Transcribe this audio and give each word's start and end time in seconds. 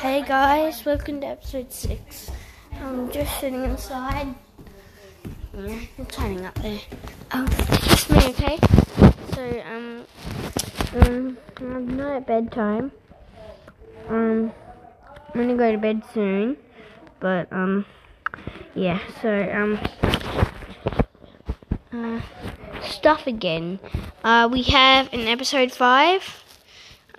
Hey 0.00 0.22
guys, 0.22 0.86
welcome 0.86 1.20
to 1.20 1.26
episode 1.26 1.70
6. 1.70 2.30
I'm 2.80 3.12
just 3.12 3.38
sitting 3.38 3.62
inside. 3.64 4.34
Yeah, 5.52 5.78
it's 5.98 6.16
shining 6.16 6.46
up 6.46 6.54
there. 6.54 6.80
Um, 7.32 7.46
it's 7.50 8.08
me, 8.08 8.16
okay? 8.28 8.58
So, 9.34 9.62
um, 9.70 10.06
um, 11.02 11.38
I'm 11.58 11.96
not 11.98 12.16
at 12.16 12.26
bedtime. 12.26 12.92
Um, 14.08 14.50
I'm 15.12 15.34
gonna 15.34 15.56
go 15.56 15.70
to 15.70 15.76
bed 15.76 16.02
soon. 16.14 16.56
But, 17.20 17.52
um, 17.52 17.84
yeah, 18.74 19.00
so, 19.20 19.28
um, 19.52 19.78
uh, 21.92 22.22
stuff 22.80 23.26
again. 23.26 23.78
Uh, 24.24 24.48
we 24.50 24.62
have 24.62 25.12
in 25.12 25.28
episode 25.28 25.72
5 25.72 26.49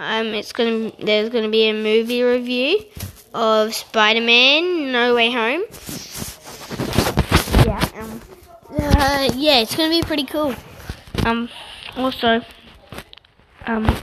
um, 0.00 0.28
it's 0.28 0.52
gonna 0.52 0.92
there's 0.98 1.28
gonna 1.28 1.50
be 1.50 1.68
a 1.68 1.74
movie 1.74 2.22
review 2.22 2.80
of 3.34 3.74
Spider-Man: 3.74 4.92
No 4.92 5.14
Way 5.14 5.30
Home. 5.30 5.62
Yeah, 7.66 7.84
um, 8.00 8.20
uh, 8.70 9.28
yeah, 9.36 9.60
it's 9.60 9.76
gonna 9.76 9.90
be 9.90 10.00
pretty 10.00 10.24
cool. 10.24 10.54
Um, 11.26 11.50
also, 11.96 12.40
um, 13.66 13.94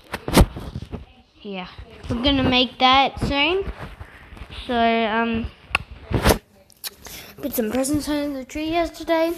yeah, 1.42 1.68
we're 2.12 2.22
gonna 2.22 2.48
make 2.48 2.78
that 2.78 3.20
soon. 3.22 3.66
So, 4.68 4.76
um, 4.76 5.48
put 7.38 7.54
some 7.54 7.72
presents 7.72 8.08
under 8.08 8.38
the 8.38 8.46
tree 8.46 8.70
yesterday. 8.70 9.34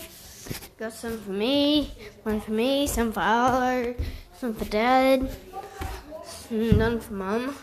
Got 0.77 0.91
some 0.91 1.21
for 1.21 1.31
me, 1.31 1.93
one 2.23 2.41
for 2.41 2.51
me, 2.51 2.85
some 2.85 3.13
for 3.13 3.21
Arlo, 3.21 3.95
some 4.37 4.53
for 4.53 4.65
Dad. 4.65 5.29
None 6.51 6.99
for 6.99 7.13
mom. 7.13 7.55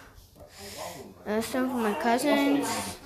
Uh, 1.27 1.41
some 1.41 1.71
for 1.71 1.77
my 1.77 1.93
cousins. 1.95 2.99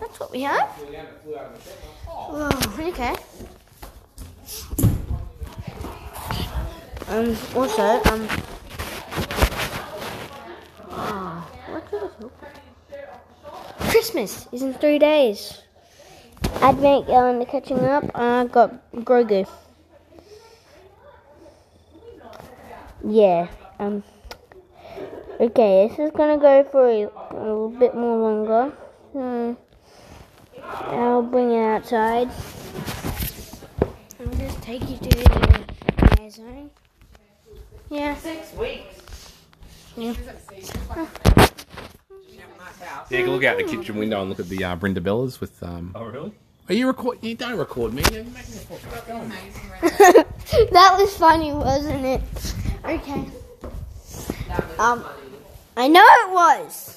That's 0.00 0.18
what 0.18 0.32
we 0.32 0.40
have. 0.40 0.70
Okay. 2.80 3.14
Um, 7.08 7.36
also, 7.54 8.00
um, 8.10 8.28
talk 11.90 12.32
Christmas 13.90 14.48
is 14.52 14.62
in 14.62 14.72
three 14.74 14.98
days. 14.98 15.62
Advent 16.62 17.06
calendar 17.06 17.44
catching 17.44 17.80
up. 17.80 18.04
I 18.14 18.40
uh, 18.40 18.44
got 18.44 18.92
Grogu. 19.04 19.46
Yeah. 23.04 23.48
Um. 23.78 24.02
Okay, 25.38 25.88
this 25.88 25.98
is 25.98 26.10
gonna 26.12 26.38
go 26.38 26.64
for 26.64 26.88
a, 26.88 27.04
a 27.04 27.36
little 27.38 27.68
bit 27.68 27.94
more 27.94 28.16
longer. 28.16 28.72
Hmm. 29.12 29.52
I'll 30.62 31.22
bring 31.22 31.52
it 31.52 31.62
outside. 31.62 32.28
I'll 34.18 34.34
just 34.38 34.62
take 34.62 34.88
you 34.88 34.96
to 34.96 35.08
the 35.08 36.16
air 36.20 36.30
zone. 36.30 36.70
Yeah. 37.90 38.16
Six 38.16 38.54
weeks. 38.54 39.34
Yeah. 39.96 40.14
Yeah, 43.10 43.18
you 43.18 43.24
can 43.24 43.32
look 43.32 43.44
out 43.44 43.58
the 43.58 43.64
kitchen 43.64 43.96
window 43.96 44.20
and 44.20 44.30
look 44.30 44.40
at 44.40 44.48
the 44.48 44.64
uh, 44.64 44.76
Brenda 44.76 45.00
Bellas 45.00 45.40
with. 45.40 45.62
Um... 45.62 45.92
Oh, 45.94 46.04
really? 46.04 46.32
Are 46.68 46.74
you 46.74 46.88
record? 46.88 47.18
You 47.22 47.34
don't 47.36 47.56
record 47.58 47.94
me. 47.94 48.02
You're 48.12 48.24
making 48.24 48.54
me 48.54 50.24
that 50.72 50.96
was 50.98 51.16
funny, 51.16 51.52
wasn't 51.52 52.04
it? 52.04 52.22
Okay. 52.84 53.24
Um, 54.78 55.04
I 55.76 55.88
know 55.88 56.04
it 56.04 56.30
was. 56.30 56.92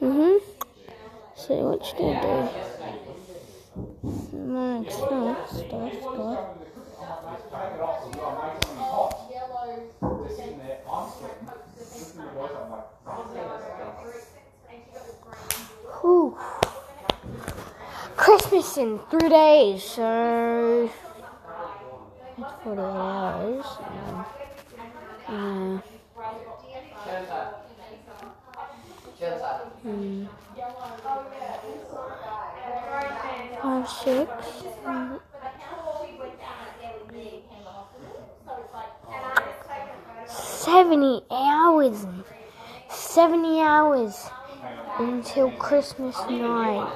Mhm. 0.00 0.40
So 1.36 1.54
what 1.54 1.92
you 1.92 1.98
gonna 1.98 2.22
do? 2.22 2.48
Next 4.32 4.94
stuff, 4.96 5.48
stuff, 5.50 5.92
stuff. 5.92 6.38
Whew. 16.00 16.36
Christmas 18.16 18.76
in 18.76 18.98
three 19.10 19.28
days, 19.28 19.82
so 19.82 20.90
48 22.64 22.82
hours. 22.84 23.66
Uh, 25.28 25.80
hmm. 29.82 30.24
Five, 33.62 33.88
six. 33.88 34.30
Seventy 40.26 41.22
hours. 41.30 42.06
Seventy 42.88 43.60
hours 43.60 44.30
until 44.98 45.50
Christmas 45.52 46.16
night. 46.28 46.90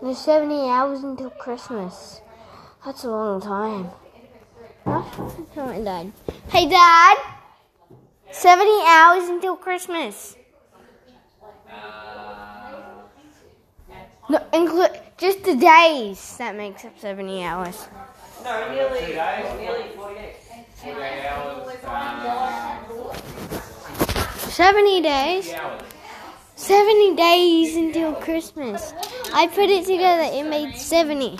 There's 0.00 0.18
70 0.18 0.68
hours 0.68 1.02
until 1.02 1.30
Christmas. 1.30 2.20
That's 2.84 3.04
a 3.04 3.10
long 3.10 3.40
time. 3.40 3.90
That's 4.88 5.56
my 5.56 5.80
dad. 5.80 6.12
Hey, 6.48 6.68
Dad! 6.68 7.16
70 8.30 8.70
hours 8.86 9.28
until 9.28 9.56
Christmas. 9.56 10.36
No, 14.30 14.46
include 14.52 14.98
just 15.18 15.44
the 15.44 15.56
days. 15.56 16.36
That 16.38 16.56
makes 16.56 16.84
up 16.84 16.98
70 16.98 17.44
hours. 17.44 17.88
No, 18.44 18.72
nearly, 18.72 19.14
nearly 19.60 19.88
48. 19.96 20.36
70 24.48 25.00
days. 25.02 25.54
70 26.56 27.14
days 27.14 27.76
until 27.76 28.14
Christmas. 28.14 28.94
I 29.32 29.46
put 29.48 29.68
it 29.70 29.86
together, 29.86 30.24
it 30.24 30.44
made 30.48 30.76
70. 30.76 31.38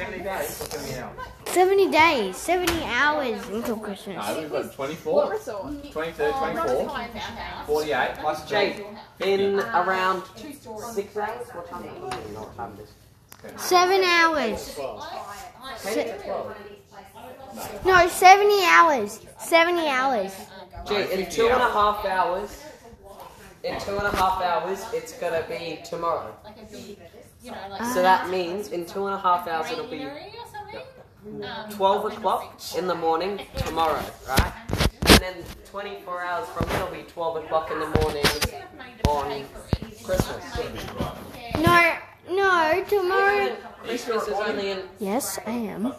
70 0.00 0.24
days 0.24 0.48
70 0.48 0.98
hours? 0.98 1.18
70 1.46 1.90
days, 1.90 2.36
70 2.36 2.82
hours 2.84 3.48
until 3.48 3.76
Christmas. 3.76 4.16
No, 4.16 4.40
we've 4.40 4.50
got 4.50 4.72
24, 4.72 5.38
23, 5.92 6.30
24, 6.30 6.90
48 7.66 8.10
plus 8.18 8.48
Jake, 8.48 8.86
in 9.20 9.58
around 9.60 10.22
six 10.94 11.16
hours? 11.18 11.46
What 11.52 11.68
time 11.68 11.84
is 11.84 12.14
it? 12.14 12.28
You 12.28 12.34
know 12.34 12.40
what 12.40 12.56
time 12.56 12.72
it 12.78 12.82
is? 12.82 13.60
Seven 13.62 14.02
hours. 14.04 14.60
Se- 15.76 16.18
no, 17.84 18.08
70 18.08 18.64
hours. 18.64 19.20
70 19.38 19.86
hours. 19.86 20.32
Jake, 20.86 21.10
in 21.10 21.30
two 21.30 21.48
and 21.48 21.60
a 21.60 21.70
half 21.70 22.04
hours, 22.06 22.64
in 23.64 23.78
two 23.80 23.96
and 23.98 24.06
a 24.06 24.16
half 24.16 24.40
hours, 24.42 24.82
it's 24.94 25.12
gonna 25.12 25.44
be 25.46 25.78
tomorrow. 25.84 26.34
So 27.42 28.02
that 28.02 28.28
means 28.28 28.68
in 28.68 28.84
two 28.84 29.06
and 29.06 29.14
a 29.14 29.18
half 29.18 29.48
hours, 29.48 29.70
it'll 29.70 29.86
be 29.86 30.06
12 31.70 32.12
o'clock 32.12 32.60
in 32.76 32.86
the 32.86 32.94
morning 32.94 33.40
tomorrow, 33.56 34.02
right? 34.28 34.52
And 35.06 35.18
then 35.18 35.34
24 35.64 36.22
hours 36.22 36.48
from 36.48 36.68
then, 36.68 36.82
it'll 36.82 36.94
be 36.94 37.02
12 37.02 37.44
o'clock 37.44 37.70
in 37.70 37.80
the 37.80 37.86
morning 38.00 38.24
on 39.08 39.44
Christmas. 40.02 40.44
No, 41.58 41.94
no, 42.30 42.84
tomorrow. 42.88 43.56
Christmas 43.84 44.28
is 44.28 44.34
only 44.34 44.70
in. 44.70 44.82
Yes, 44.98 45.38
I 45.46 45.50
am. 45.52 45.86
Oh, 45.86 45.96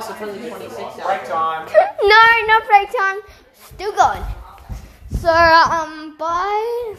so 0.00 0.12
it's 0.12 0.22
only 0.22 0.48
26 0.48 0.76
break 0.76 0.98
hours. 0.98 1.28
time. 1.28 1.68
No, 2.02 2.46
not 2.46 2.66
break 2.66 2.88
time. 2.96 3.18
Still 3.54 3.92
going. 3.92 4.22
So, 5.20 5.30
um, 5.32 6.16
bye. 6.18 6.96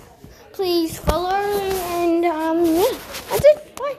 Please 0.53 0.97
follow 0.99 1.35
and 1.35 2.25
um, 2.25 2.65
Bye. 3.75 3.95